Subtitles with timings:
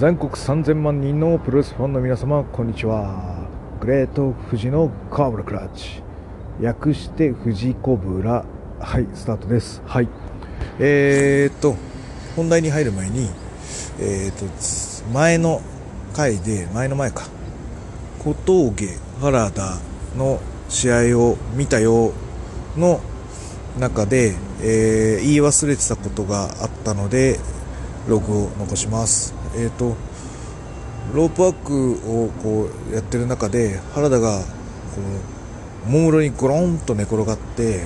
[0.00, 3.46] 全国3000万人のプロレスファンの皆様こんにちは。
[3.80, 6.02] グレート富士のカーブラクラッチ。
[6.58, 8.46] 略して富士コブラ。
[8.78, 9.82] はいスタートです。
[9.84, 10.08] はい。
[10.78, 11.76] えー、っと
[12.34, 13.28] 本題に入る前に
[14.00, 15.60] えー、っと前の
[16.14, 17.24] 回で前の前か。
[18.20, 19.76] 小峠原田
[20.16, 22.14] の試合を見たよ
[22.74, 23.02] の
[23.78, 27.38] 中で、えー、言い忘れてたことがあったので
[28.08, 29.39] ログを残します。
[29.54, 29.96] え、ー、と
[31.14, 34.46] ロープワークをこうやってる中で原田がこ
[35.86, 37.84] うももろにゴロンと寝転がって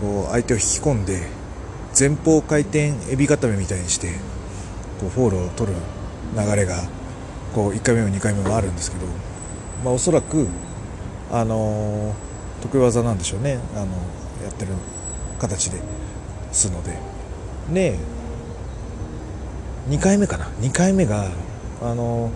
[0.00, 1.22] こう相手を引き込んで
[1.98, 4.08] 前方回転エビ固めみたいにして
[5.00, 5.76] こうフォールを取る
[6.36, 6.76] 流れが
[7.54, 9.06] こう1回目も2回目もあるんですけど、
[9.84, 10.48] まあ、おそらく、
[11.30, 13.86] あのー、得意技なんでしょうね、あの
[14.42, 14.72] やってる
[15.38, 15.80] 形で
[16.52, 16.98] すので。
[17.72, 17.96] で
[19.88, 21.30] 2回目かな？2回目が
[21.82, 22.30] あの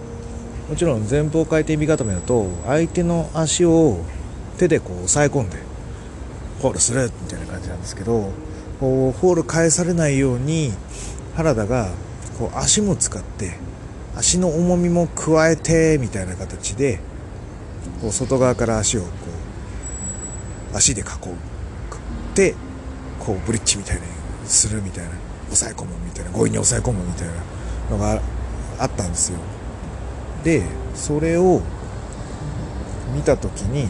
[0.69, 3.99] もちろん前方回転ビ固めだと相手の足を
[4.59, 5.57] 手でこう押さえ込んで
[6.61, 8.31] ホールするみたいな感じなんですけど
[8.81, 10.73] こうホール返されないように
[11.37, 11.89] 原田が
[12.39, 13.57] こう足も使って
[14.15, 17.01] 足の重みも加えてみたいな形で
[18.03, 19.07] こう外側から足をこ
[20.75, 21.07] う足で囲う
[22.35, 22.55] で
[23.21, 24.03] こうブリッジみたいに
[24.45, 25.28] するみたいな。
[25.51, 27.35] 抑え込むみたいな強引に抑え込むみたいな
[27.91, 28.21] のが
[28.79, 29.39] あったんですよ。
[30.45, 30.63] で
[30.95, 31.61] それを
[33.15, 33.89] 見た時に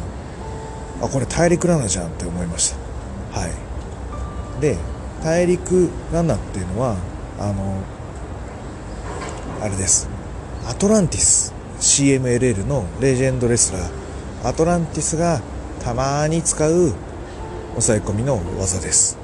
[1.03, 2.75] あこれ大陸ラナじゃんって思いまし
[3.33, 3.41] た。
[3.41, 3.53] はい。
[4.61, 4.77] で
[5.23, 6.97] 大陸ラナっていうのは
[7.39, 7.83] あの
[9.61, 10.09] あれです。
[10.67, 11.55] アトランティス。
[11.81, 14.49] CMLL のレジェンドレスラー。
[14.49, 15.41] アトランティスが
[15.81, 16.93] たまに使う
[17.73, 19.17] 抑え込みの技です。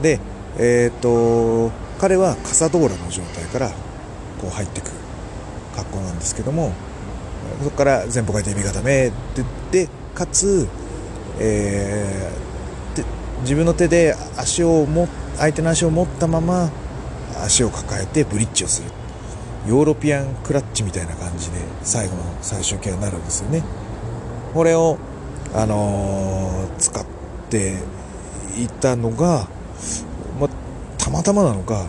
[0.00, 0.20] で
[0.58, 3.70] え、ー、と彼はカサドーラの状態から
[4.40, 4.90] こう入ってく
[5.76, 6.72] 格好なんですけども
[7.62, 10.68] そこから前方回転右固めって言ってかつ、
[11.38, 13.04] えー、
[13.42, 16.70] 自分の手で足をも相手の足を持ったまま
[17.36, 18.90] 足を抱えてブリッジをする。
[19.66, 23.62] ヨーロピアンクラッチみたいな感じで最後の最終形になるんですよね。
[24.52, 24.98] これを、
[25.54, 27.04] あのー、使っ
[27.48, 27.78] て
[28.58, 29.46] いたのが、
[31.12, 31.86] またまなのか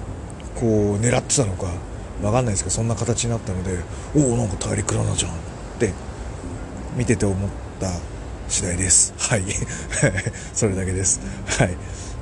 [0.55, 1.67] こう狙ってたのか
[2.21, 3.79] 分かんないですけどそんな形になったので
[4.15, 5.35] おおなんか大陸ラナじゃんっ
[5.79, 5.93] て
[6.97, 7.87] 見てて思った
[8.49, 9.13] 次第です。
[9.17, 9.43] はい。
[10.53, 11.21] それだけです。
[11.47, 11.75] はい。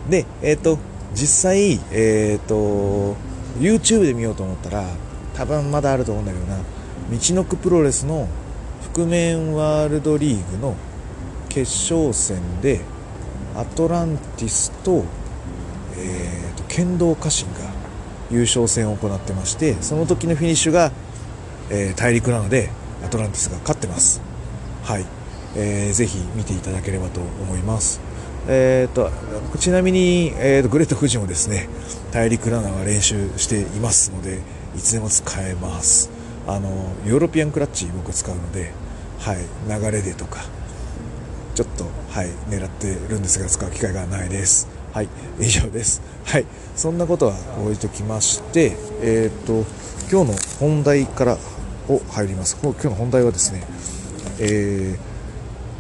[0.10, 0.78] でえっ、ー、と
[1.14, 3.16] 実際えっ、ー、と
[3.60, 4.86] YouTube で見ようと思ったら
[5.36, 8.28] 多分まだあると思うんだけどな道のくプロレスの
[8.94, 10.76] 覆面ワールドリーグの
[11.50, 12.82] 決勝戦で
[13.56, 15.04] アトランティスと,、
[15.98, 17.60] えー剣道家臣が
[18.32, 20.92] 優勝戦を行ってましてその時のフィニッシュが、
[21.70, 22.70] えー、大陸なので
[23.04, 24.22] アトランティスが勝ってます。
[24.84, 25.06] はい、
[25.56, 28.00] えー、ぜひ見ていただければと思います。
[28.48, 29.12] えーと、
[29.60, 31.68] ちなみに、えーと、グレート富士もですね
[32.12, 34.40] 大陸ランナーは練習していますので
[34.76, 36.10] いつでも使えます。
[36.48, 36.70] あの
[37.06, 38.72] ヨーロピアンクラッチ僕使うので、
[39.20, 40.40] はい、流れでとか
[41.54, 44.70] ちょっと、はい、狙ってるんですが使う機会がないです。
[44.94, 45.10] はい。
[45.40, 46.02] 以上です。
[46.32, 46.46] はい。
[46.78, 49.66] そんなことは置いときましてえっ、ー、と
[50.10, 51.38] 今日の本題から
[51.90, 52.58] を入ります。
[52.62, 53.62] 今日の本題はですね
[54.40, 54.98] え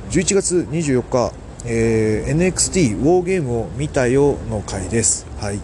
[0.09, 1.33] ー、11月24日、
[1.65, 5.25] えー、NXT ウォーゲームを見たよの回です。
[5.39, 5.61] はい。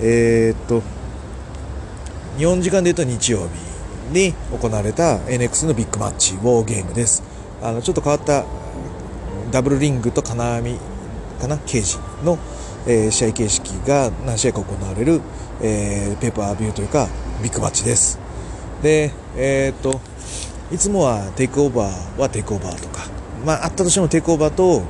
[0.00, 0.84] え、っと
[2.36, 3.48] 日本時間で言うと日曜
[4.12, 7.24] 日に行われた NX のビッグマッチウォーゲームです。
[7.60, 8.44] あのちょっと変わった
[9.50, 10.78] ダブルリングと金網
[11.40, 12.38] かな刑事の
[12.86, 15.20] えー、試合形式が何試合か行われる、
[15.60, 17.08] えー、ペーパービューというか
[17.42, 18.18] ビッグマッチです。
[18.82, 20.00] でえっ、と
[20.70, 23.06] いつもはテイクオーバーはテイクオーバーとか
[23.44, 24.82] まああったとしてもテイクオーバーと、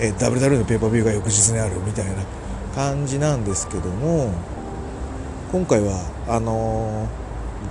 [0.00, 2.12] えー、WW のペーパービューが翌日にあるみたいな
[2.74, 4.32] 感じなんですけども
[5.52, 7.08] 今回はあの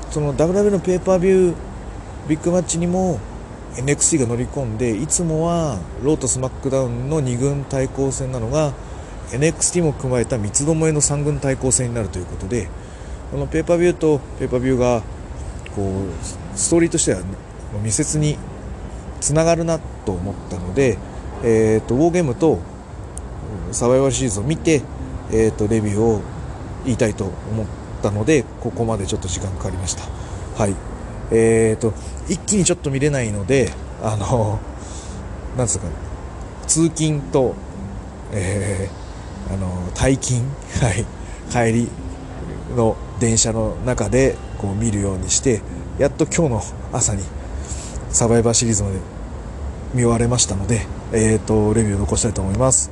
[0.10, 1.56] ー、その WW のペーパービュー
[2.28, 3.20] ビッグマッチにも
[3.76, 8.74] NXT が乗り込んでいつもはローとスマックダウンの2軍対抗戦なのが
[9.32, 12.68] NXT も加えた三つどもえの3軍対抗戦になるということで
[13.32, 15.02] このペーパービューとペーパービューが
[15.76, 17.22] こうストーリーとしては
[17.84, 18.38] 密接に
[19.20, 20.98] つながるなと思ったので、
[21.44, 22.60] えーと、ウォーゲームと
[23.72, 24.84] サバイバルシリーズを見て、
[25.32, 26.22] えーと、レビューを
[26.86, 27.66] 言いたいと思っ
[28.02, 30.04] たのでここまでちょっと時間かかりました。
[30.58, 30.76] はい。
[31.32, 31.94] えーと
[32.28, 34.60] 一気にちょっと見れないのであの
[35.58, 35.86] なんですか
[36.66, 37.54] 通勤と、
[38.32, 39.05] えー
[39.52, 40.42] あの退勤、
[40.82, 41.06] はい、
[41.52, 41.90] 帰り
[42.76, 45.62] の電車の中でこう見るようにして
[45.98, 47.24] やっと今日の朝に
[48.10, 48.96] サバイバーシリーズまで
[49.94, 52.92] 見終われましたので、えーと、レビューを残したいと思います、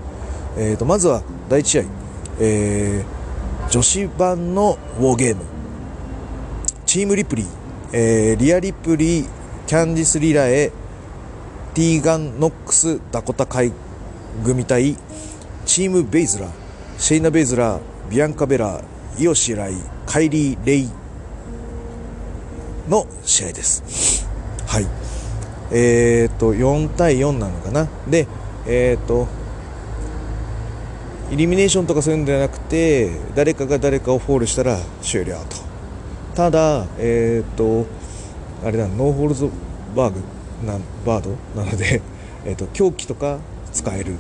[0.57, 1.83] えーと、まずは第1試合、
[2.39, 5.41] えー、女子版のウォーゲーム。
[6.85, 7.47] チームリプリー、
[7.91, 9.27] えー、リア・リプリー、
[9.65, 10.71] キャンディス・リラエ、
[11.73, 13.73] ティーガン・ノックス、ダコタ・カイ
[14.43, 14.95] 組対
[15.65, 16.49] チーム・ベイズラー
[16.97, 18.81] シェイナ・ベイズラー、ビアンカ・ベレア、イオ・シラ
[19.17, 19.73] イ、
[20.05, 20.89] カイリー・レイ
[22.89, 24.27] の試合です。
[24.67, 24.87] はい。
[25.71, 27.87] えっ、と4対4なのかな？
[28.07, 28.27] で
[28.67, 29.27] えっ、と
[31.31, 35.57] イリミネーションとかそういうんじゃなくて誰かが誰かをフォールしたら終了と。
[36.35, 37.85] ただえっ、と
[38.63, 39.49] あれだ No Holds
[39.95, 40.19] Barred
[40.65, 41.31] な Barred？
[41.61, 42.01] なので、
[42.45, 43.39] えーと、凶器とか
[43.71, 44.15] 使える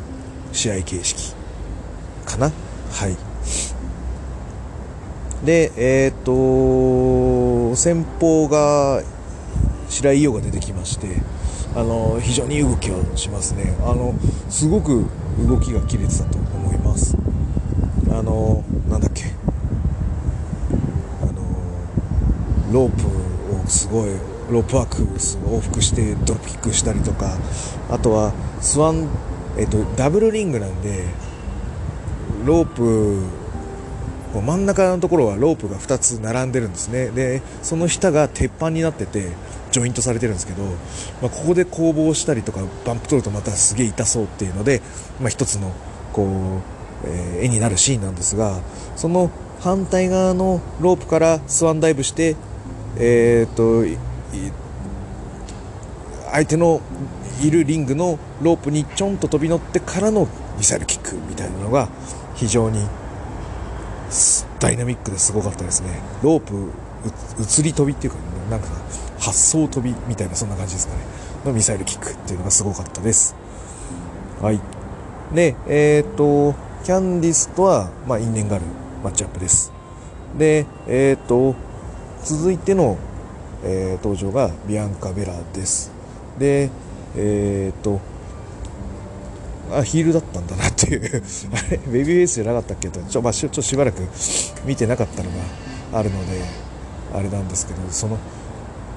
[0.53, 1.35] 試合形式
[2.25, 2.51] かな？
[2.91, 3.17] はい。
[5.45, 9.03] でえっ、と先鋒が
[9.89, 11.21] 紫雷イオが出てきまして
[11.75, 13.75] あの非常に動きをしますね。
[13.81, 14.15] あの
[14.49, 15.05] すごく
[15.45, 17.17] 動きが切れてたと思います。
[18.09, 19.25] あのなんだっけ。
[21.21, 21.33] あの
[22.71, 24.11] ロープをすごい
[24.49, 27.37] ロープワーク往復してドロップキックしたりとか
[27.89, 29.07] あとはスワン、
[29.57, 31.05] えっと、ダブルリングなんで
[32.45, 33.23] ロープ
[34.41, 37.09] 真ん中のところはロープが2つ並んでるんですね。
[37.09, 39.29] でその下が鉄板になってて
[39.71, 40.63] ジョイントされてるんですけど、
[41.21, 44.81] まあ、ここで攻防したりとかバンプ取るとまたすげえ痛そうっていうので、
[45.19, 45.71] まあ、一つの
[46.13, 48.59] こう、えー、絵になるシーンなんですが
[48.95, 49.29] その
[49.61, 52.35] 反対側のロープからスワンダイブして
[52.97, 53.83] えー、っと
[56.31, 56.81] 相手の
[57.47, 61.89] いるリングのロープにちょんと飛び乗ってからのミサイルキックみたいなのが
[62.35, 62.87] 非常に
[64.59, 65.99] ダイナミックですごかったですね。
[66.21, 66.71] ロープ
[67.39, 68.19] 移り飛びっていうか、
[68.49, 68.67] なんか
[69.19, 71.01] 発想飛びみたいなそんな感じですかね。
[71.45, 73.35] のミサイルキックっていうのがすごかったです。
[74.41, 74.59] はい。
[75.33, 76.53] でえっ、と
[76.83, 78.65] キャンディスとは、まあ、因縁がある
[79.03, 79.71] マッチアップです。
[80.37, 81.55] でえっ、と
[82.23, 82.97] 続いての
[83.65, 85.91] えー、登場がビアンカ・ベラです。
[86.37, 86.69] で
[87.15, 87.99] えー、っと
[89.71, 91.23] あヒールだったんだなっていう。
[91.53, 92.99] あれベビーフェイスじゃなかったっけと。
[93.01, 94.01] ちょ,、まあ、ちょっとしばらく
[94.65, 95.29] 見てなかったの
[95.91, 96.41] があるので
[97.13, 98.17] あれなんですけどその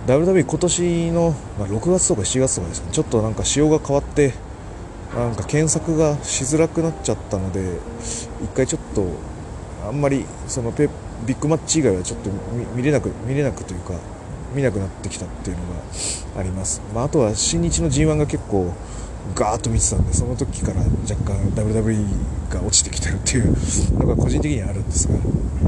[0.06, 2.88] WWE 今年の、まあ、6月とか7月とかですね。
[2.92, 4.34] ちょっとなんか仕様が変わって
[5.14, 7.78] なんか検索がしづらくなっちゃったので
[8.44, 9.06] 一回ちょっと
[9.86, 10.88] あんまりそのペ
[11.26, 12.30] ビッグマッチ以外はちょっと
[12.74, 13.94] 見れなく見れなくというか
[14.56, 18.72] 見なくなってきたっていうのがあります、まあ、あとは新日の G1 が結構
[19.34, 23.54] ガーッと見てたんでその時から若干 WWE が落ちてきてるっていう
[23.98, 25.14] のが個人的にはあるんですが、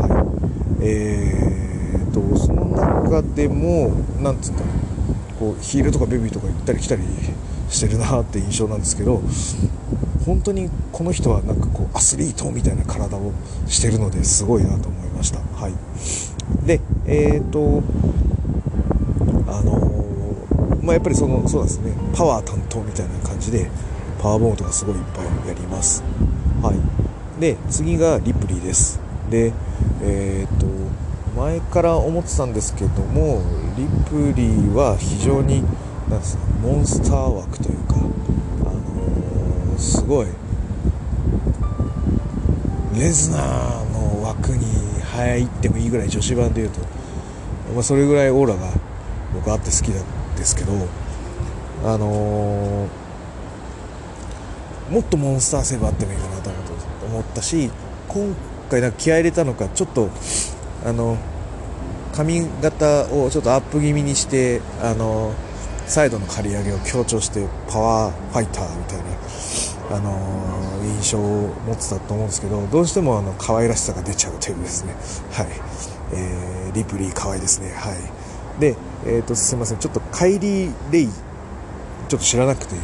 [0.02, 0.28] はい。
[0.80, 3.92] えーと、その中でも
[4.22, 4.62] なんつうんだ
[5.38, 7.02] こうヒールとかベビーとか行ったり来たり
[7.68, 9.20] してるなって印象なんですけど
[10.24, 13.32] 本当にこの人はなんかこうアスリートみたいな体を
[13.66, 15.40] してるのですごいなと思いました。
[15.40, 15.74] はい、
[16.66, 17.82] で、えーと
[19.48, 23.70] あのー、まあ、やっぱりそのそうですねパワー担当みたいな感じで
[24.20, 26.02] パワーボードがすごいいっぱいやります。
[26.62, 29.00] はい、で次がリプリーです。
[29.30, 29.52] で
[30.02, 30.66] えっ、と
[31.36, 33.42] 前から思ってたんですけども
[33.76, 35.62] リプリーは非常に
[36.08, 37.98] なんですかモンスター枠というか、あ
[38.72, 40.26] のー、すごい
[42.98, 44.64] レズナーの枠に
[45.02, 46.80] 入ってもいいぐらい女子版でいうと、
[47.74, 48.72] まあ、それぐらいオーラが
[49.48, 50.72] 僕あって好きなんですけど
[51.84, 56.50] あのー、もっとモンスターセーブあってもいいかなと
[57.06, 57.70] 思ったし
[58.08, 58.34] 今
[58.70, 60.10] 回なんか気合入れたのかちょっと
[60.84, 61.16] あの
[62.12, 65.32] 髪型をちょっとアップ気味にしてあの
[65.86, 74.92] サイドの刈り上げを強調してパワーファイターみたいな、あの印象を持ってたと思うんですけどどうしてもあの可愛らしさが出ちゃうというですね。
[75.32, 75.46] はい、
[76.12, 77.72] えー、リプリー可愛いですね。
[77.72, 78.27] はい。
[78.58, 79.78] でえーと、すみません。
[79.78, 81.14] ちょっとカイリー・レイちょ
[82.06, 82.74] っと知らなくて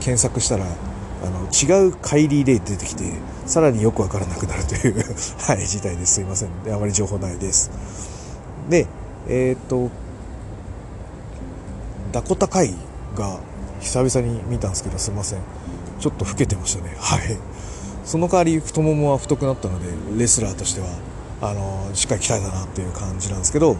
[0.00, 3.12] 検索したらあの違うカイリー・レイ出てきて
[3.46, 4.94] さらによくわからなくなるという
[5.46, 6.20] はい、事態です。
[6.20, 6.50] いません。
[6.72, 7.70] あまり情報ないです。
[8.68, 8.86] で
[9.28, 9.90] えっ、ー、と
[12.12, 12.74] ダコタカイ
[13.16, 13.40] が
[13.80, 15.40] 久々に見たんですけどすいません。
[15.98, 16.94] ちょっと老けてましたね。
[16.98, 17.38] はい。
[18.04, 20.86] その代わり太ももは太くなったのでレスラーとしては
[21.42, 23.76] あのしっかり鍛えたなっていう感じなんですけど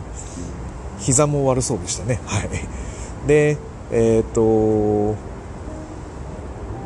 [1.00, 2.20] 膝も悪そうでしたね。
[2.26, 2.48] はい。
[3.26, 3.56] で、
[3.90, 5.16] えっ、と、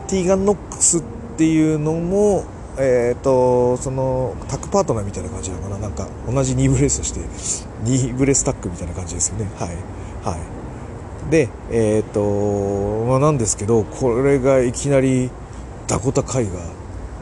[0.09, 1.03] ティーガンノックスっ
[1.37, 2.45] ていうのも、
[2.77, 5.79] えっ、ー、とそのタッグパートナーみたいな感じなのかな。
[5.79, 7.21] なんか同じニーブレスして
[7.85, 9.49] ニーブレスタッグみたいな感じですよね。
[9.59, 9.69] はい。
[10.25, 11.31] はい。
[11.31, 15.31] でえっ、ー、とまあなんですけどこれがいきなり
[15.87, 16.53] ダコタ海が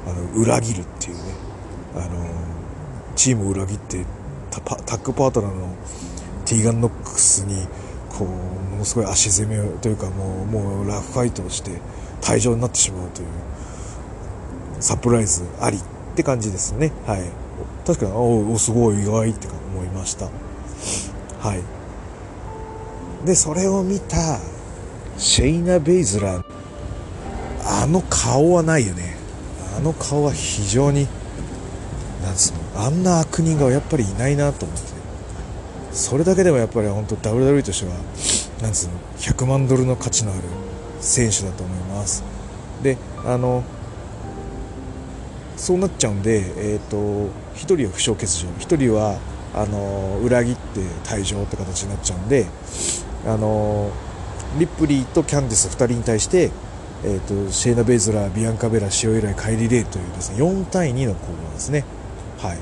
[0.06, 1.22] あの裏切るっていうね。
[1.96, 2.51] あの
[3.16, 4.04] チームを裏切って
[4.50, 5.68] タッグパートナーの
[6.44, 7.66] ティーガンノックスに
[8.10, 8.28] こう
[8.72, 11.80] ものすごい足攻めというかもうもうラフファイトをして
[12.20, 13.28] 退場になってしまうという
[14.80, 15.80] サプライズありっ
[16.14, 16.92] て感じですね。
[17.06, 17.30] はい。
[17.86, 20.26] 確かにおおすごい意外って思いました。
[20.26, 23.26] はい。
[23.26, 24.38] でそれを見た
[25.16, 26.44] シェイナ・ベイズラー
[27.64, 29.16] あの顔はないよね。
[29.76, 31.06] あの顔は非常に
[32.22, 32.61] なんつうの？
[32.76, 34.92] あんな悪人がやっぱりいないなと思って。
[35.92, 37.94] それだけでもやっぱり本当 WWE としては
[38.62, 40.42] なんつうの100万ドルの価値のある
[41.00, 42.24] 選手だと思います。
[42.82, 43.62] であの
[45.56, 46.96] そうなっちゃうんで、えーと、
[47.54, 48.48] 1人は負傷欠場。
[48.58, 49.18] 1人は
[49.54, 52.46] あの裏切って退場って形になっちゃうんで
[53.26, 53.90] あの
[54.58, 56.50] リップリーとキャンディス2人に対して、
[57.04, 61.84] えーと、シェーナ・ベイズラービアンカ・ベラシオイライカイリ・レイというですね4対2の攻防ですね。
[62.42, 62.58] はい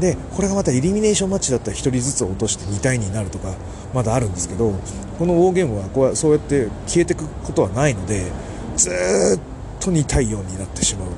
[0.00, 3.54] でこれがまたイリミネーションマッチだったら1人ずつ落として2対2になるとか
[3.92, 4.72] まだあるんですけど
[5.18, 8.30] このウォーゲームはこうそうやって消えていくことはないので
[8.76, 11.10] ずっと2対4になってしまう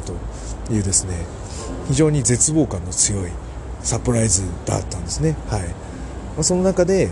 [0.69, 1.14] というですね
[1.88, 3.30] 非常に絶望感の強い
[3.83, 5.37] サプライズだったんですね。
[5.49, 5.71] はいま
[6.40, 7.11] あ、その中で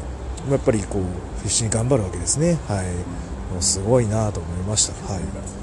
[0.50, 2.59] やっぱりこう必死に頑張るわけですね。
[2.68, 2.87] はい、
[3.52, 5.12] もうすごいなと思いました。
[5.12, 5.57] はい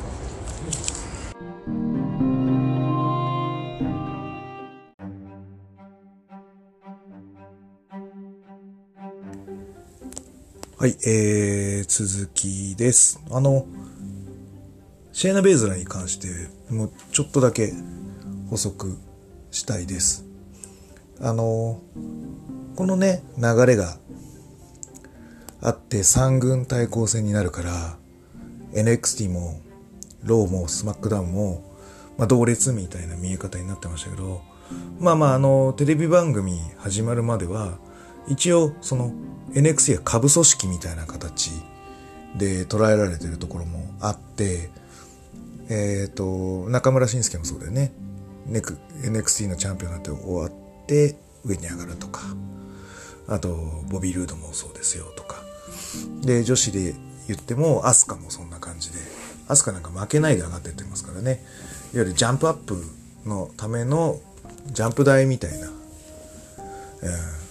[10.86, 13.20] はい、えー、続きです。
[13.32, 13.66] あの、
[15.14, 16.28] シェーナ・ベイズラに関して、
[16.72, 17.74] もうちょっとだけ
[18.52, 18.96] 補足
[19.50, 20.26] したいです。
[21.20, 21.82] あの、
[22.76, 23.98] このね、流れが
[25.60, 27.98] あって3軍対抗戦になるから、
[28.74, 29.60] NXT も、
[30.22, 31.64] ローもスマックダウンも、
[32.20, 34.44] まあ、同列みたいな見え方になってましたけど、
[35.00, 37.80] まあまあ、あの、テレビ番組始まるまでは、
[38.28, 39.12] 一応、その、
[39.54, 41.52] NXT が下部組織みたいな形
[42.36, 44.70] で捉えられてるところもあって、
[45.70, 47.92] えっ、ー、と、中村晋介もそうだよね。
[48.50, 52.22] NXT のチャンピオンになって終わって上に上がるとか、
[53.28, 53.56] あと、
[53.90, 55.42] ボビー・ルードもそうですよとか。
[56.22, 56.94] で、女子で
[57.28, 59.00] 言っても、アスカもそんな感じで、
[59.48, 61.44] アスカなんか負けないで上がってってますからね。
[61.94, 62.84] いわゆるジャンプアップ
[63.26, 64.20] のための
[64.68, 65.68] ジャンプ台みたいな、
[67.04, 67.45] えー、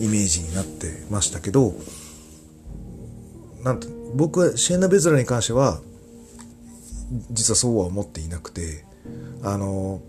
[0.00, 1.74] イメージになってましたけど、
[3.62, 5.80] なんと、僕はシェーナ・ベズラに関しては、
[7.30, 8.84] 実はそうは思っていなくて
[9.42, 10.00] あの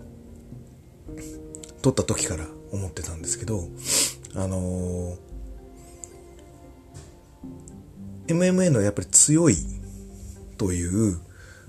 [1.82, 3.68] 撮った時から思ってたんですけど
[4.36, 5.18] あの
[8.28, 9.56] MMA のやっぱり強い
[10.58, 11.20] という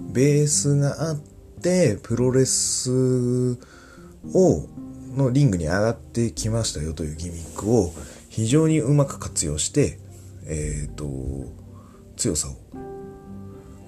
[0.00, 1.16] ベースがあっ
[1.62, 3.58] てプロレス
[4.34, 4.68] を
[5.16, 7.92] のリングに上がってきましたよというギミックを
[8.28, 9.98] 非常にうまく活用して、
[10.46, 11.06] えっ、ー、と、
[12.16, 12.52] 強さを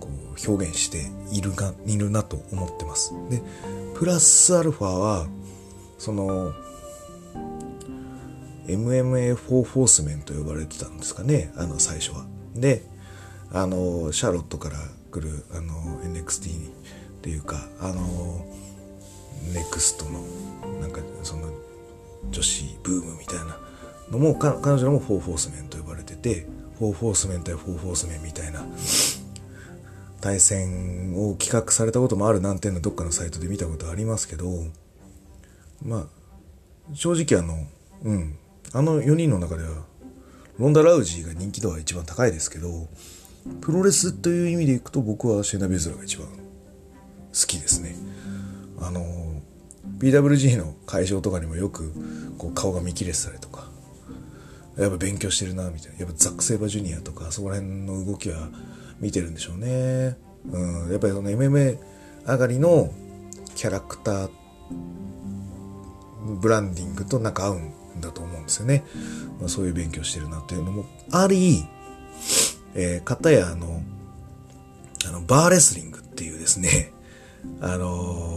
[0.00, 3.14] こう表現しているがいるなと思ってます。
[3.30, 3.40] で
[3.94, 5.26] プラスアルファは
[5.98, 6.52] その
[8.66, 12.26] MMA4 フォースメンと呼ばれてたんですかねあの最初は。
[12.54, 12.84] で
[13.52, 14.76] あのシャーロットから
[15.12, 16.70] 来るあの NXT っ
[17.22, 18.44] ていうかあの
[19.52, 20.20] ネクストの
[20.80, 21.48] なんかその
[22.30, 23.58] 女子ブームみたいな
[24.10, 26.46] のも彼女もフォーホースメンと呼ばれてて
[26.78, 28.64] フォーフォースメン対フォーフォースメンみたいな
[30.20, 34.46] 対戦を企画されたこともあるなんていうのどっかのサイトで見たことありますけど、
[35.82, 36.06] まあ、
[36.94, 37.66] 正直あの、
[38.02, 38.38] うん、
[38.72, 39.84] あの4人の中では、
[40.58, 42.88] ロンダ・ラウジーが人気度は一番高いですけど、
[43.60, 46.32] プロレスという意味でいくと僕はシェイナ・ベイズラーが一番好
[47.46, 47.94] きですね。
[48.80, 49.02] あの、
[49.98, 51.92] PWG の会場とかにもよく
[52.38, 53.68] こう顔が見切れてたりとか、
[54.78, 56.00] やっぱ勉強してるな、みたいな。
[56.00, 58.48] やっぱザック・セイバージュニアとか、そこら辺の動きは
[59.00, 60.16] 見てるんでしょうね。
[60.50, 61.78] うん、やっぱりその MMA
[62.26, 62.92] 上がりの
[63.54, 64.30] キャラクター、
[66.40, 68.84] ブランディングとなんか合うんだと思うんですよね。
[69.40, 71.64] まあ、そういう勉強してるなっていうのもあり、
[72.74, 73.82] えー、片やあの、
[75.06, 76.92] あの、バーレスリングっていうですね、
[77.60, 78.33] あのー、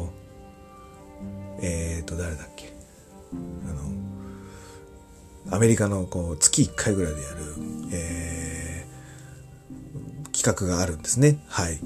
[1.61, 2.73] えっ、ー、と、誰だっけ？
[3.69, 3.73] あ
[5.49, 7.37] の、アメリカのこう月1回ぐらいでやる、
[7.93, 8.85] え
[10.37, 11.39] 企画があるんですね。
[11.47, 11.79] はい。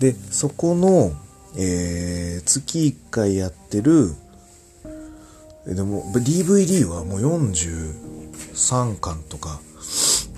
[0.00, 1.12] で、そこの、
[1.56, 4.14] えー、月1回やってる、
[5.66, 9.60] でも DVD はもう43巻とか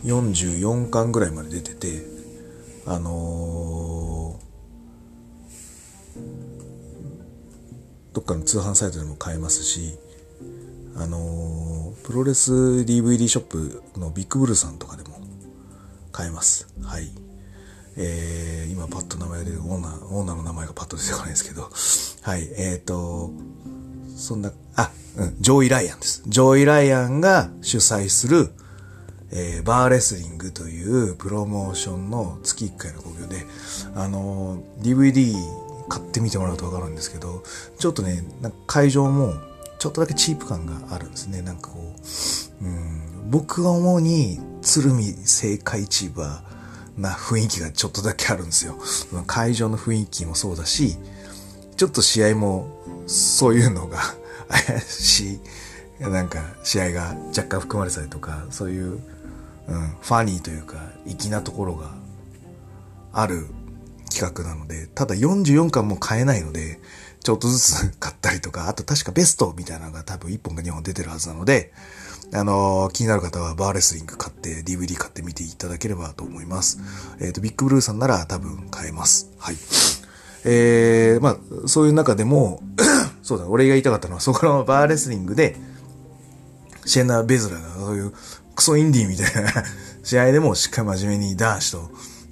[0.05, 2.03] 44巻ぐらいまで出てて、
[2.87, 6.50] あのー、
[8.13, 9.99] どっかの通販サイトでも買えますし、
[10.97, 15.21] あの、プロレス DVD ショップのビッグブルーさんとかでも
[16.13, 16.69] 買えます。
[16.83, 17.11] はい。
[17.97, 21.71] えー、今パッと名前で、オーナー、オーナーの名前がパッと出てこないですけど、
[22.23, 23.31] はい、えっ、ー、と、
[24.17, 26.23] そんな、あ、うん、ジョーイ・ライアンです。
[26.27, 28.51] ジョーイ・ライアンが主催する、
[29.33, 33.47] えー、バーレスリングというプロモーションの月1回の興行で、
[33.95, 35.35] あのー、DVD
[35.91, 37.43] 買ってみてもらうとわかるんですけど、
[37.79, 39.35] ちょっとね、なんか会場も
[39.79, 41.43] ちょっとだけチープ感があるんですね。
[41.43, 41.95] なんかこ
[42.63, 48.77] う、うん、僕が思うに、鶴見正解チーバーな雰囲気がちょっとだけあるんですよ。
[49.27, 50.97] 会場の雰囲気もそうだし、
[51.77, 52.69] ちょっと試合も
[53.07, 53.99] そういうのが
[54.49, 55.41] 怪し
[56.01, 59.01] い、なんか試合が若干含まれたりとか、そういう
[59.69, 61.93] うん、ファニーというか、粋なところが
[63.13, 63.47] ある
[64.11, 66.81] 企画なので、ただ44巻も買えないので、
[67.23, 71.73] ちょっとずつ 買ったりとか、あと確かベストみたいなのが多分1本か2本出てるはずなので、
[72.33, 76.79] あのー、気になる方はバーレスリング買って DVD 買ってみていただければと思います。
[77.21, 79.31] えっ、ー、と、ビッグブルーさんなら多分買えます。
[79.39, 79.57] はい。
[80.45, 82.63] えー、まあ、そういう中でも
[83.23, 85.57] そうだ、俺が言いたかったのは、そこのバーレスリングで、
[86.87, 88.13] シェンナー・ベズラがそういう
[88.55, 89.65] クソインディーみたいな
[90.03, 91.91] 試合でもしっかり真面目に男子と、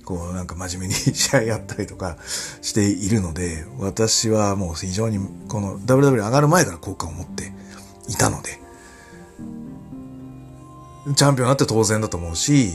[0.08, 2.16] こうなんか真面目に 試合やったりとか
[2.62, 7.52] しているので、私はもう非常にこの WW 上がる前から効果を持って
[8.08, 8.58] いたので、
[11.14, 12.72] チャンピオンになって当然だと思うし、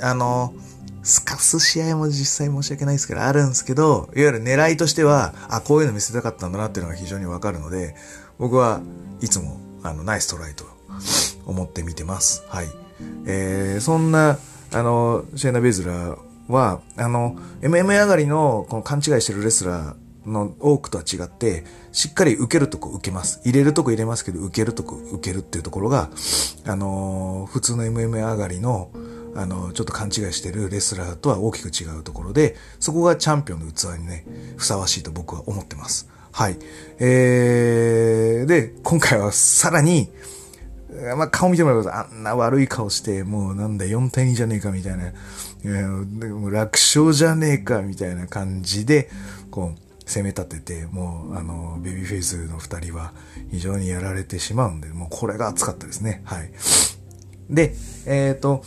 [0.00, 0.54] あの、
[1.02, 7.96] スカす試合も実際申し訳ないですけど、あるんですけど、いわゆる狙いとしては、あ、こういうの見せたかったんだなっていうのが非常にわかるので、
[8.38, 8.80] 僕は
[9.20, 10.64] いつも、あの、ナイストライと
[11.46, 12.44] 思って見てます。
[12.46, 12.68] はい。
[13.26, 14.38] えー、そんな、
[14.72, 23.40] あの、シェーナ・ベズラーは、あの、MMA 上がりのこの勘違いしてるレスラーの多くとは違って、しっかり受けるとこ受けます。
[23.44, 26.10] 入れるとこ入れますけど、受けるとこ受けるっていうところが、
[26.66, 28.90] あの、普通の MMA 上がりの、
[29.34, 34.24] あの、ちょっと勘違いしてるレスラーとは大きく違うところで、そこがチャンピオンの器にね、
[34.56, 36.08] ふさわしいと僕は思ってます。
[36.32, 36.56] はい。
[36.98, 40.10] えー、で、今回はさらに、
[41.16, 45.12] まあ、顔見てもらうと、あんな悪い顔して、もうなんだ、4対2じゃねえかみたいな、
[45.64, 49.10] 楽勝じゃねえかみたいな感じで、
[49.50, 53.12] こう、攻め立てて、もう、あの、ベビーフェイスの2人は
[53.50, 56.22] 非常にやられてしまうんで、もうこれが熱かったですね。
[56.24, 56.50] はい。
[57.48, 57.74] で、
[58.06, 58.64] えっ、ー、と、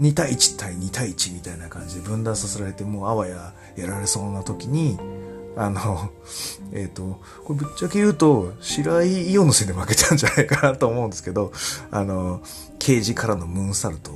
[0.00, 4.98] 2対1対2対1みたいな感じで分断させられて、もうあわややられそうな時に、
[5.56, 6.10] あの、
[6.72, 11.52] えっ、ー、と、これぶっちゃけ言うと、白井イオンのせいで負けたんじゃないかなと思うんですけど、
[11.90, 12.40] あの、
[12.78, 14.12] ケージからのムーンサルト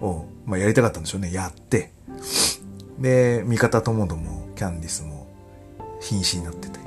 [0.00, 1.32] を、まあ、やりたかったんでしょうね。
[1.32, 1.92] やって、
[2.98, 5.26] で、味方ともども、キャンディスも、
[6.00, 6.78] 瀕死になってて。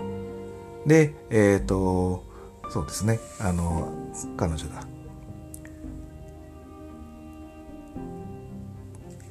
[0.85, 2.23] で、えっ、ー、と、
[2.69, 3.19] そうですね。
[3.39, 3.91] あの、
[4.37, 4.87] 彼女だ。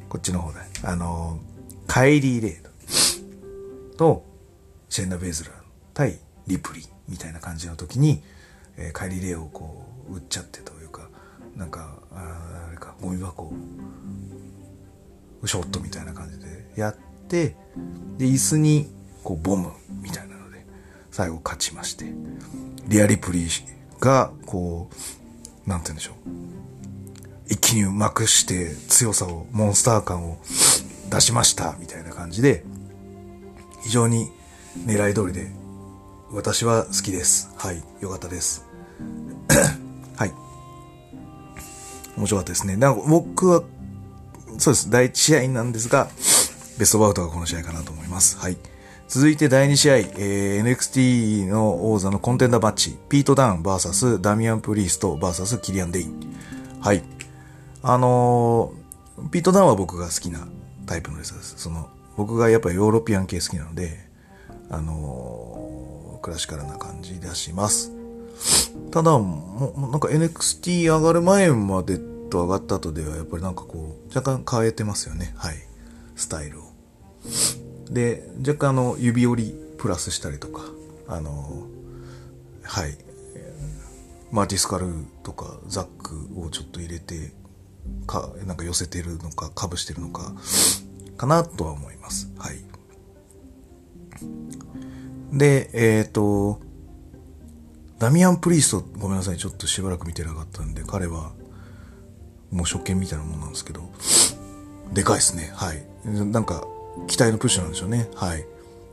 [0.08, 0.60] こっちの方だ。
[0.84, 1.38] あの、
[1.86, 2.68] カイリー・レイド。
[3.96, 4.24] と、
[4.88, 5.54] シェンナ・ベズラー
[5.94, 8.22] 対リプリーみたいな感じの時に、
[8.76, 11.08] えー、カイリー・レイをこう、売っちゃってというか、
[11.56, 13.52] なんか、ああれか、ゴミ箱を、
[15.46, 16.96] ショットみたいな感じでやっ
[17.28, 17.56] て、
[18.16, 18.88] で、椅子に、
[19.22, 19.72] こう、ボム
[20.02, 20.64] みたいなので、
[21.10, 22.06] 最後勝ちまして、
[22.86, 24.88] リア・リプリーが、こ
[25.66, 26.14] う、なんて言うんでしょう。
[27.50, 30.38] 一気にうまくして強さを、モンスター感を
[31.10, 32.64] 出しました、みたいな感じで、
[33.82, 34.30] 非常に
[34.86, 35.50] 狙い通りで、
[36.30, 37.50] 私は好きです。
[37.56, 37.82] はい。
[38.00, 38.66] よかったです。
[40.16, 40.32] はい。
[42.16, 42.76] 面白かったですね。
[42.76, 43.62] なんか僕は、
[44.58, 44.90] そうです。
[44.90, 46.08] 第1試合なんですが、
[46.78, 48.36] ベストバウトがこの試合かなと思います。
[48.38, 48.56] はい。
[49.06, 56.36] 続いて第2試合、えー、NXT の王座のコンテンダーマッチ、ピート・ダウン VS ダミアン・プリースト VS キリアン・デイン。
[56.80, 57.02] はい。
[57.82, 60.46] あのー、ピート・ダウンは僕が好きな
[60.86, 61.54] タイプのレスラーです。
[61.56, 63.96] その、僕がやっぱりヨーロピアン系好きなので、
[64.70, 67.92] あのー、クラシカルな感じ出します。
[68.90, 75.32] ただ、もう、なんか NXT 上がる前までと上がった後では、やっぱりなんかこう、若干変えてますよね。
[75.36, 75.56] はい。
[76.16, 76.64] スタイルを。
[77.90, 80.62] で、若干あの、指折りプラスしたりとか、
[81.06, 81.66] あの、
[82.62, 82.96] はい。
[84.30, 87.32] マーティスカルとかザックをちょっと入れて、
[88.06, 90.34] か、なんか寄せてるのか、かぶしてるのか、
[91.16, 92.30] かなとは思います。
[92.36, 92.58] はい。
[95.32, 96.60] で、えっ、ー、と、
[97.98, 101.32] ダミアン・プリースト、ごめんなさい、ちょっとしばらく見てなかったんで、彼は、
[102.50, 103.82] もう初見みたいなもんなんですけど、
[104.92, 105.50] でかいですね。
[105.54, 105.84] はい。
[106.04, 106.64] なんか、
[107.06, 108.08] 期待のプッシュなんでしょうね。
[108.14, 108.44] はい。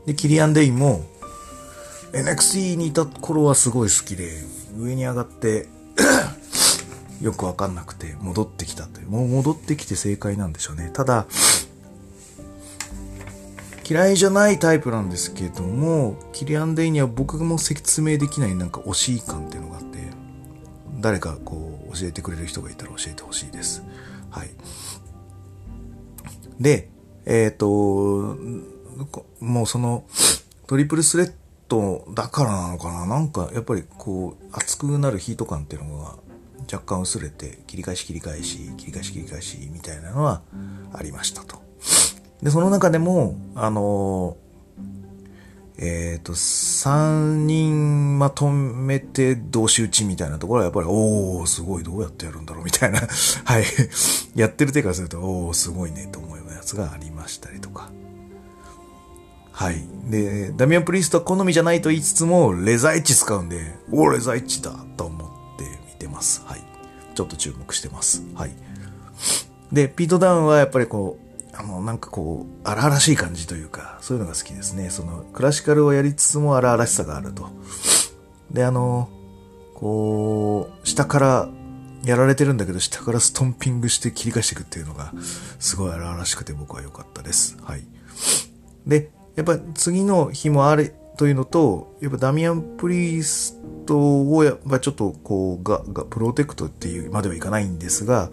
[0.06, 1.04] で、キリアン・デインも、
[2.12, 4.42] NXT にいた頃はすごい好きで、
[4.78, 5.68] 上に上がって
[7.22, 9.08] よくわかんなくて戻ってきたという。
[9.08, 10.90] もう戻ってきて正解なんでしょうね。
[10.92, 11.26] ただ、
[13.88, 19.95] 嫌いじゃないタイプなんですけども、キリアン・デイには僕も説明できないなんか惜しい感っていうのがあって、
[20.98, 23.82] 誰かこう教えてくれる人がいたら教えてほしいです。
[24.30, 24.50] はい。
[26.60, 26.90] で、
[27.26, 28.36] えっ、ー、と、
[29.40, 30.04] もうその
[30.66, 31.32] トリプルスレッ
[31.68, 33.06] ドだからなのかな？
[33.06, 36.14] なんかやっぱりこう熱くなるヒート感っていうのが
[36.72, 40.42] 若干薄れて切り返し切り返し切り返し切り返しみたいなのは
[40.92, 41.62] ありましたと。
[42.42, 44.36] で、その中でも、あの
[45.78, 53.00] えっ、ー、と、三人まとめて同士打ちみたいなところはやっぱり、おー、すごい、どうやってやるんだろうみたいな、
[53.44, 53.64] はい。
[54.34, 57.90] やってる手からすると、おー、すごいね、と思うようなやつがありましたりとか。
[59.52, 59.86] はい。
[60.08, 66.42] で、ダミアン・プリストは好みじゃないと言いつつも、レザイッチ使うんで、おレザイッチだと思って見てます。
[66.46, 66.62] はい。
[67.14, 68.22] ちょっと注目してます。
[68.34, 68.52] はい。
[69.72, 71.25] で、ピートダウンはやっぱりこう、
[71.58, 74.90] あの、なんかこう、荒々しい感じというか、そういうのが好きですね。
[74.90, 77.48] その、クラシカルをやりつつも荒々しさがあると。
[78.50, 79.08] で、あの、
[79.74, 81.48] こう、下から
[82.04, 85.12] やられてるんだけど、下からストンピングして切り返していくっていうのが、
[85.58, 87.56] すごい荒々しくて僕は良かったです。
[87.62, 87.82] はい。
[88.86, 98.30] で、やっぱ次の日もあるというのと、やっぱダミアン・プリーストをやっぱちょっとこう、が、が、プロテクトっていうまではいかないんですが、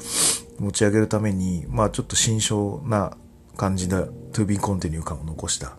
[0.64, 3.18] 持ち上げるために、まあちょっと辛勝な
[3.56, 3.96] 感じで、
[4.32, 5.78] to be continue 感を残した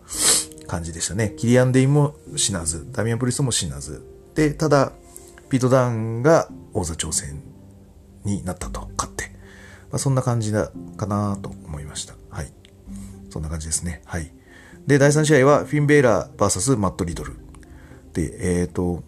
[0.67, 1.33] 感じでしたね。
[1.37, 4.03] キリアン・デインも死なず、ダミアン・プリストも死なず。
[4.35, 4.93] で、ただ、
[5.49, 7.41] ピート・ダンが王座挑戦
[8.23, 9.25] になったと、勝って。
[9.91, 12.15] まあ、そんな感じだかなと思いました。
[12.29, 12.51] はい。
[13.29, 14.01] そんな感じですね。
[14.05, 14.31] はい。
[14.87, 17.33] で、第3試合は、フィン・ベイラー VS マット・リドル。
[18.13, 19.03] で、えっ、ー、と、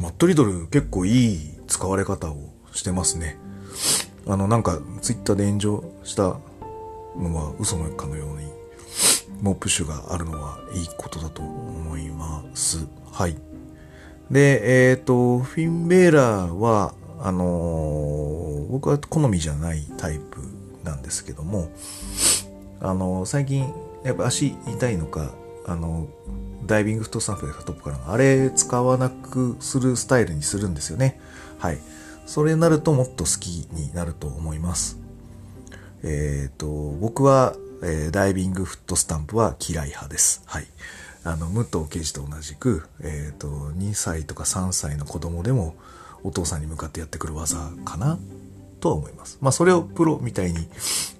[0.00, 3.38] マット・リドル結構いい使われ方をしてますね。
[4.28, 6.36] あの、なんか、ツイッターで炎上した
[7.16, 8.46] のは嘘のかのように、
[9.40, 12.86] もうプッシュがあるのはいいことだと思います。
[13.12, 13.36] はい。
[14.30, 20.40] で、えっ、ー、と、フィンベーラーは、あのー、僕は好みじゃないタイプ
[20.84, 21.70] なんですけども、
[22.80, 23.72] あのー、最近、
[24.04, 25.32] やっぱ足痛いのか、
[25.68, 26.06] あの
[26.64, 31.20] ダイビングフットスタンプでトップからの、あれ使わなくするスタイルにするんですよね。
[31.58, 31.78] はい。
[32.26, 34.98] それになるともっと好きになると思います。
[36.02, 36.66] えっ、ー、と、
[37.00, 40.42] 僕は、えー、ダイビングフットスタンプは嫌い派です。
[40.46, 40.66] はい。
[41.24, 45.74] あの、武藤刑事と同じく、えっ、ー、と、2歳とか3歳の子供でも
[46.22, 48.18] お父さんに向かってやってくる技かな
[48.80, 49.38] とは思います。
[49.40, 50.68] まあ、それをプロみたいに、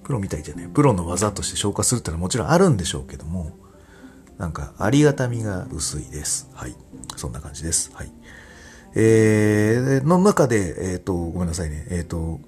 [0.04, 3.52] プロみたいじゃない、プロの技として消化するってのはもちろんあるんでしょうけども、
[4.38, 6.50] なんか、ありがたみが薄いです。
[6.52, 6.76] はい。
[7.16, 7.90] そんな感じです。
[7.94, 8.12] はい。
[8.98, 11.86] えー、の中で、えっ、ー、と、ごめんなさいね。
[11.90, 12.40] えっ、ー、と、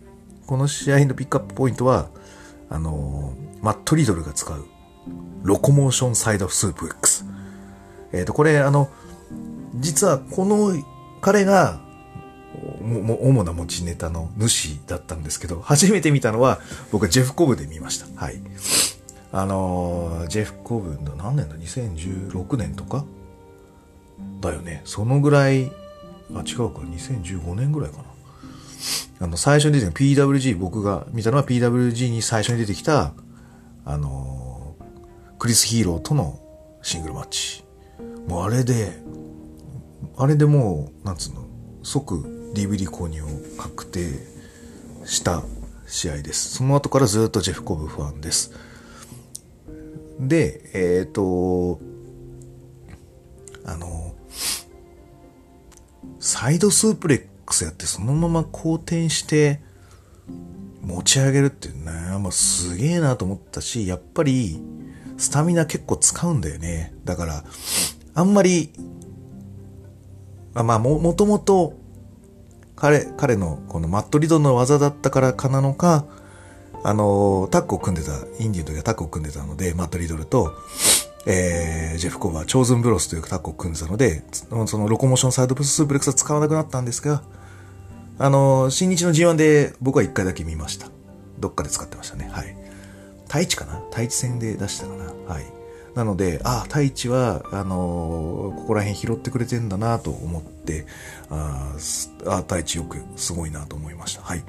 [0.47, 2.09] この試合のピックアップポイントは、
[2.71, 4.65] あの、マット・リドルが使う、
[5.43, 7.27] ロコモーションサイドスープ X。
[8.15, 8.89] えっ、と、これ、あの、
[9.75, 10.73] 実はこの、
[11.21, 11.81] 彼が、
[12.81, 18.07] も、主な持ちネタの主だったんですけど、初めて見たのは、僕はジェフコブで見ました。
[18.19, 18.41] はい。
[19.31, 23.05] あのジェフコブの何年だ ?2016 年とか？
[24.41, 24.81] だよね。
[24.85, 25.71] そのぐらい
[26.35, 28.05] あ、違うか、2015年ぐらいかな。
[29.21, 33.13] あの、最初に出てきた PWG、僕が見たのは PWG に最初に出てきた、
[33.85, 36.39] あのー、クリス・ヒーローとの
[36.83, 37.65] シングルマッチ。
[38.29, 38.99] もうあれで、
[40.17, 41.47] あれでもう、なんつうの、
[41.83, 44.11] 即 DVD 購入を確定
[45.05, 45.43] した
[45.87, 46.57] 試合です。
[46.57, 48.53] その後からずっとジェフコブファンです。
[50.21, 51.81] で、えっ、ー、と、
[53.65, 54.15] あの、
[56.29, 59.63] サイドスープレックスやってそのまま好転して
[60.83, 64.61] 持ち上げるっていうね、まあ、すげえなと思ったし、やっぱり
[65.17, 66.93] スタミナ結構使うんだよね。
[67.07, 67.45] だから、
[68.13, 68.75] あんまり、
[70.53, 71.73] あまあも、もともと
[72.77, 76.05] 彼、彼のこのマットリドの技だったからかなのか、
[76.85, 80.53] あの、タッグを組んでた、インディの時はタッグを組んでたので、マットリドルと、
[81.27, 84.23] えー、ジェフ・コバー、チョーズン・ブロスというタッグを組んでたので、
[84.67, 87.23] そのロコモーションサイドブスープレックスは使わなくなったんですが、
[88.19, 90.89] あの、新日の G1 で僕は一回だけ見ました。
[91.39, 92.29] どっかで使ってましたね。
[92.33, 92.57] はい。
[93.27, 93.81] 太一かな？
[93.91, 95.05] 太一戦で出したかな？
[95.33, 95.45] はい。
[95.95, 100.87] なので、ああ、太一は、あのーここら辺拾ってくれてんだなと思って、
[101.31, 104.23] あーすあ、太一よくすごいなと思いました。
[104.23, 104.43] はい。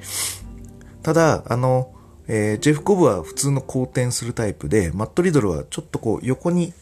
[1.02, 1.92] ただ、あの、
[2.32, 6.72] えージェフ・コブは普通の後転するタイプで、マット・リドルはちょっとこう横に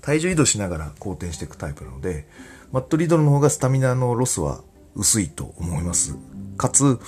[0.00, 2.26] 体重移動しながら後転していくタイプなので、
[2.72, 4.62] マット・リドルの方がスタミナのロスは
[4.94, 6.16] 薄いと思います。
[6.56, 6.98] かつ、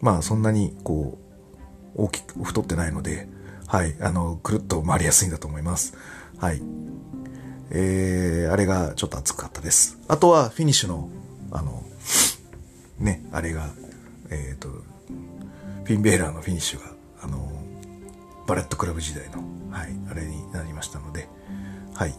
[0.00, 1.18] まあそんなにこ
[1.96, 3.26] う、大きく太ってないので、
[3.66, 5.94] はい、あの、くるっと回りやすいんだと思います。
[6.38, 6.62] はい。
[7.70, 9.98] えー、あれがちょっと熱かったです。
[10.06, 11.08] あとはフィニッシュの、
[11.50, 11.82] あの、
[13.00, 13.70] ね、あれが、
[14.30, 17.50] えっ、と、フィン・ベイラーのフィニッシュが、あの、
[18.46, 21.28] バレットクラブ時代の、はい、あれになりましたので、
[21.94, 22.18] はい、好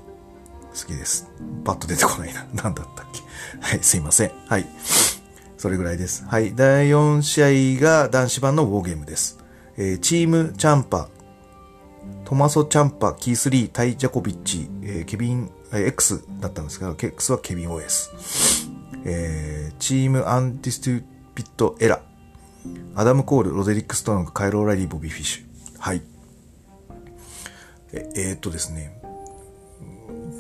[0.85, 1.29] きです。
[1.63, 2.45] パッと出てこないな。
[2.53, 3.21] 何だったっけ。
[3.59, 4.31] はい、すいません。
[4.47, 4.67] はい。
[5.57, 6.25] それぐらいです。
[6.25, 6.53] はい。
[6.55, 9.39] 第4試合が男子版のウォーゲームです。
[9.77, 11.09] えーチームチャンパ、
[12.25, 18.11] トマソ・チャンパ、キース・リー、ダイジャコビッチ、えーケビン、えー X だったんですが、X はケビン・オーエンス。
[19.05, 22.01] えーチーム・アンディスピューテッド・エラ、
[22.95, 25.45] アダム・コール、ロデリック・ストロング、カイル・オライリー、ボビー・フィッシュ。
[25.79, 26.01] はい。
[27.93, 28.99] え、えーっとですね。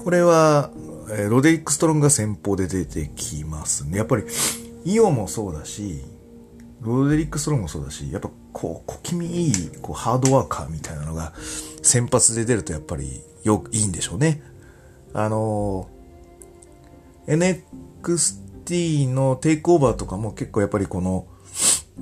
[0.03, 0.71] これは、
[1.09, 3.97] えーロデリック・ストロングが先方で出てきますね。
[3.97, 4.23] やっぱり、
[4.85, 6.03] イオもそうだし、
[6.81, 11.33] ロデリック・ストロングもそうだし、やっぱこう、小気味いい、こう、ハードワーカーみたいなのが、
[11.81, 14.41] 先発で出るとやっぱり、よく、いいんでしょうね。
[15.13, 15.97] あのー
[17.27, 21.27] NXT のテイクオーバーとかも結構やっぱりこの、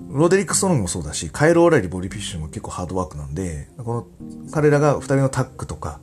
[0.09, 4.07] ロデリック・ストロングもそうだし、カイロ・オライリー・ボリフィッシュも結構ハードワークなんで、この、
[4.51, 5.99] 彼らが二人のタッグとか、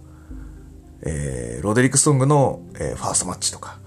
[1.02, 3.78] えー、ロデリック・ストロングの、えーファーストマッチとか、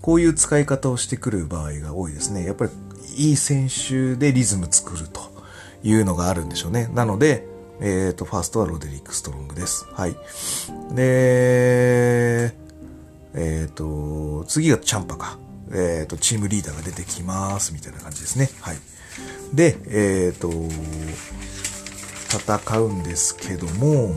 [0.00, 2.44] こういう使い方をしてくる場合が多いですね。
[2.44, 2.70] やっぱり、
[3.16, 5.20] いい選手でリズム作ると
[5.82, 6.90] いうのがあるんでしょうね。
[6.92, 7.46] なので、
[7.80, 9.86] えっ、と、ファーストはロデリック・ストロングです。
[9.92, 10.16] はい。
[10.94, 12.54] で、
[13.34, 15.38] えっ、と、次がチャンパか。
[15.72, 18.48] えっ、と、チームリーダーが出てきます、みたいな感じですね。
[18.60, 18.76] はい。
[19.52, 20.50] で、えっ、と、
[22.28, 24.14] 戦うんですけども、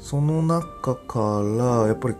[0.00, 2.14] その中から、やっぱり、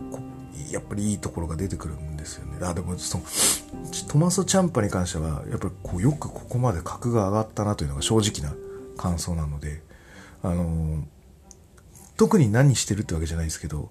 [0.71, 2.59] やっぱりいいところが出てくるんですよね。
[2.63, 3.25] あ、でも、その、
[4.09, 8.57] トマソ・チャンパに関しては、やっぱりこう、よくここまで格が上がったなというのが正直な
[8.97, 9.83] 感想なので、
[10.43, 11.05] あの、
[12.17, 13.91] 特に何してるってわけじゃないですけど、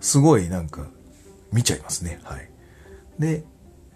[0.00, 0.86] すごいなんか、
[1.52, 2.20] 見ちゃいますね。
[2.22, 2.48] はい。
[3.18, 3.44] で、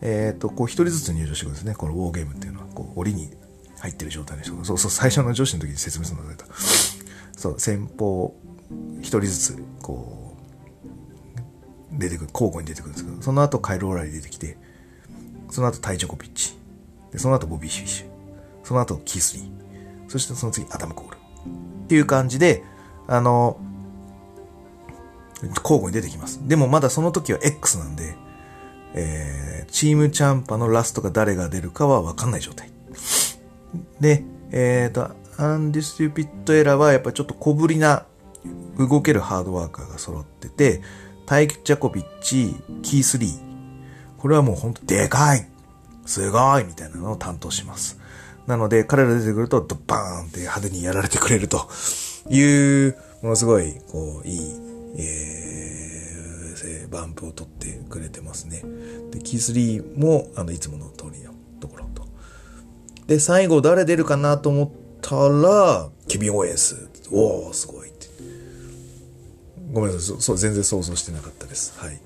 [0.03, 1.75] えっ、と、こう一人ずつ入場してくるんですね。
[1.75, 3.31] このウォーゲームっていうのは、こう、檻に
[3.79, 4.65] 入ってる状態の人が。
[4.65, 6.47] そうそう、最初の女子の時に説明するのだった。
[7.37, 8.35] そう、先方、
[9.01, 10.37] 一人ずつ、こ
[11.93, 14.59] う、出てくる、交互に出てくるんですけど、その後カイローラリー出てきて、
[15.51, 16.57] その後タイ・ジョコビッチ、
[17.13, 18.07] で、その後ボビー・フィッシュ、
[18.65, 21.17] その後キース・リー、そしてその次アダム・コール。
[21.85, 22.65] っていう感じで、
[23.07, 23.59] あの、
[25.43, 26.47] 交互に出てきます。
[26.47, 28.17] でもまだその時は X なんで、
[28.97, 32.71] えー、チームチャンパのラストが誰が出るかは分かんない状態。
[34.01, 38.07] で、えっ、と、アンディステュピットエラーはやっぱちょっと小ぶりな
[38.79, 40.81] 動けるハードワーカーが揃ってて、
[41.27, 43.31] タイキ・ジャコビッチ、キース・リー。
[44.19, 45.47] これはもうほんとでかい
[46.07, 47.99] すごいみたいなのを担当します。
[48.47, 51.69] なので、彼ら出てくると、ドバーンって派手にやられてくれると
[52.31, 54.41] いう、ものすごい、こう、いい、
[54.99, 58.63] えー、バンプを取ってくれてますね。
[59.11, 62.07] で、キースリーも、あの、いつもの通りのところと。
[63.07, 66.89] で、最後誰出るかなと思ったら、ケビン・オーエンス。
[67.11, 68.09] おー、すごいって。
[69.73, 71.75] ごめんなさい、そう、全然想像してなかったです。
[71.79, 72.01] はい。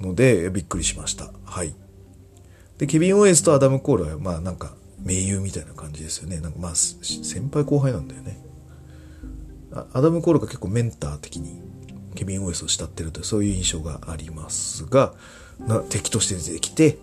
[0.00, 1.30] ので、びっくりしました。
[1.44, 1.74] はい。
[2.78, 6.40] で、ケビン・オーエンスとアダム・コールは、まあなんか、盟友みたいな感じですよね。
[6.40, 8.42] なんかまあ、先輩後輩なんだよね。
[9.92, 11.60] アダム・コールが結構メンター的に
[12.14, 15.14] ケビン・オーエンスを慕ってるという、そういう印象がありますが、
[15.58, 16.98] な敵として出てきて、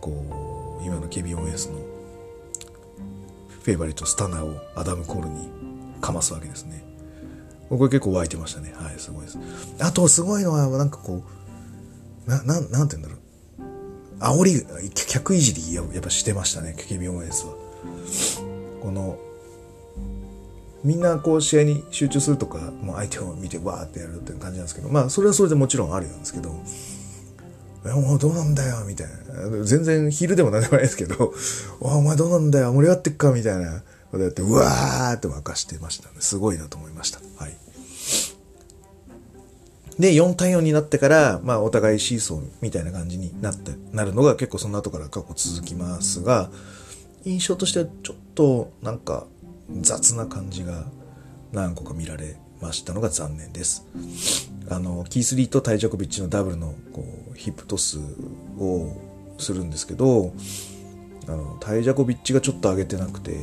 [0.00, 1.78] こう、今のケビン・オーエンスの
[3.62, 5.48] フェイバリットスタナーをアダム・コールに
[6.00, 6.84] かますわけですね。
[7.70, 8.74] これ結構湧いてましたね。
[8.76, 9.38] はい、すごいです。
[9.80, 11.24] あと、すごいのは、なんかこ
[12.26, 13.20] う、な、なん、なんて言うんだろう。
[14.42, 17.54] 煽り、客いじりやっぱしてましたね、ケビン・オーエスは。
[18.82, 19.18] この、
[20.84, 26.54] みんなこう試合に集中するとか、もう相手を見てわーってやるっていう感じなんですけど、まあそれはそれでもちろんあるんですけど、
[27.86, 29.64] え、お前どうなんだよ、みたいな。
[29.64, 31.34] 全然ヒールでもなんでもないですけど、
[31.80, 36.16] お お前どうなんだよ、盛り上がってっか、みたいなことやって、うわーって沸かしてましたね。
[36.20, 37.20] すごいなと思いました。
[37.36, 37.56] はい。
[39.98, 46.50] で、4対4になってから、まあ、お互いシーソーみたいな感じになって、なるのが結構その後から過去続きますが、
[47.24, 49.26] 印象としてはちょっと、なんか、
[49.80, 50.84] 雑な感じが、
[51.52, 53.86] 何個か見られましたのが残念です。
[54.68, 57.98] あの、キースリーとタイジャコビッチのダブルのこうヒップトス
[58.58, 58.92] を
[59.38, 60.32] するんですけど、
[61.28, 63.38] あの、タイジャコビッチがちょっと上げてなくて、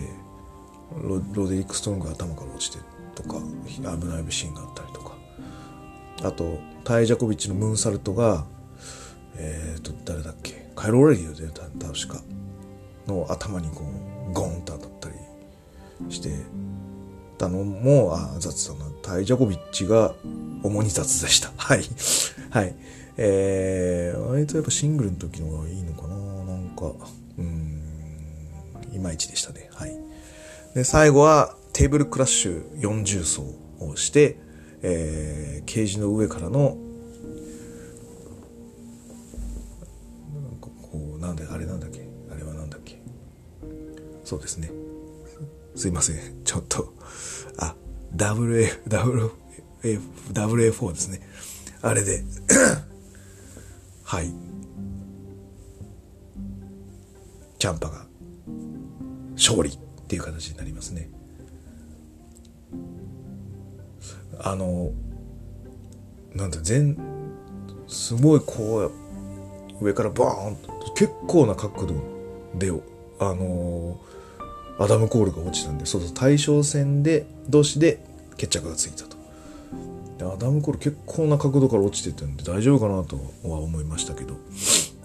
[1.02, 2.80] ロロデリック・ストロングが頭から落ちて
[3.16, 5.16] とか、危ないシーンがあったりとか。
[6.24, 8.46] あと、タイジャコビッチのムーンサルトが、
[9.38, 10.70] えーと、誰だっけ？
[10.76, 12.22] カイロ・オレリオで確か、
[13.08, 13.84] の頭にこ
[14.30, 14.91] う、ゴンと
[16.10, 16.30] して
[17.38, 18.86] たのも、あ、雑だな。
[19.02, 20.14] タイジャコビッチが
[20.64, 21.52] 主に雑でした。
[21.58, 21.84] はい。
[22.50, 22.76] はい。
[23.18, 26.94] えー、割とやっぱシングルの時の方がいいのかななんか、
[27.38, 27.82] うん、
[28.94, 29.70] いまいちでしたね。
[29.74, 29.96] はい。
[30.76, 33.44] で、最後はテーブルクラッシュ40層
[33.80, 34.38] をして、
[34.82, 36.78] えー、ケージの上からの、
[40.34, 42.08] なんかこう、なんで、あれなんだっけ？
[42.32, 43.02] あれはなんだっけ？
[44.24, 44.72] そうですね。
[45.76, 46.44] すいません。
[46.44, 46.94] ちょっと、
[47.58, 47.76] あ、
[48.16, 49.32] WA、WA、
[50.34, 51.22] WA4 ですね。
[51.82, 52.24] あれで、
[54.04, 54.32] はい。
[57.58, 58.06] キャンパが
[59.34, 61.10] 勝利っていう形になりますね。
[64.40, 64.92] あの、
[66.34, 66.98] なんて全、
[67.88, 68.92] すごいこ
[69.80, 71.96] う、上からバーンと、結構な角度
[72.56, 72.72] で、
[73.20, 74.00] あの、
[74.80, 78.04] アダム・コールが落ちたんで、そうそう、対象戦で、同士で
[78.38, 79.18] 決着がついたと。
[80.18, 84.36] でアダム・コール結構な角度から落ちてたんで大丈夫かなとは思いましたけど、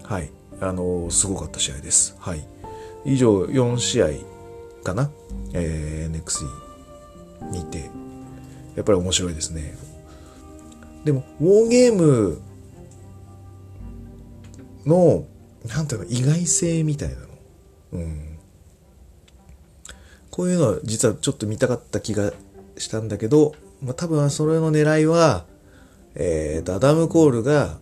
[0.03, 0.31] はい。
[0.59, 2.15] あの、すごかった試合です。
[2.19, 2.45] はい。
[3.05, 4.07] 以上4試合
[4.83, 5.11] かな？
[5.53, 6.45] えー、NXT
[7.51, 7.89] にて、
[8.75, 9.77] やっぱり面白いですね。
[11.03, 12.41] でも、ウォーゲーム
[14.85, 15.25] の、
[15.67, 17.27] なんていうの、意外性みたいなの。
[17.93, 18.26] うん。
[20.37, 22.31] こういうのは実はちょっと見たかった気が
[22.77, 25.45] したんだけど、まあ、多分それの狙いは、
[26.13, 27.79] えーと、アダム・コールが、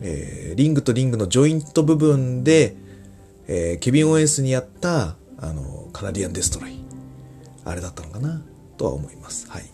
[0.00, 2.76] えーリングとリングのジョイント部分で、
[3.48, 6.78] えーケビン・オエンスにやった、あの、カナディアン・デストロイ。
[7.64, 8.42] あれだったのかな？
[8.76, 9.50] とは思います。
[9.50, 9.64] はい。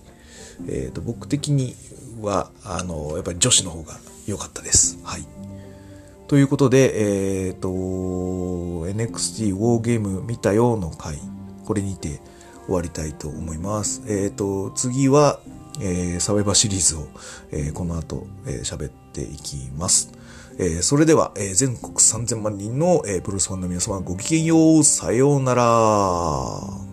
[0.69, 1.75] えーと、僕的に
[2.23, 5.01] は、あの、やっぱり女子の方が良かったです。
[5.03, 5.27] はい。
[6.29, 11.19] ということで、えっ、と、NXT ウォーゲーム見たよの回、
[11.69, 12.23] これにて
[12.65, 14.03] 終わりたいと思います。
[14.09, 15.39] えっ、と、次は、
[15.83, 17.07] えーサバイバーシリーズを、
[17.51, 20.11] えーこの後、えー喋っていきます。
[20.59, 24.83] えーそれでは、えー全国3000万人の、えープロレスファンの皆様ごきげんよう。
[24.83, 26.88] さようなら。